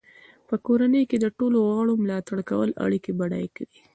[0.47, 3.79] په کورنۍ کې د ټولو غړو ملاتړ کول اړیکې بډای کوي.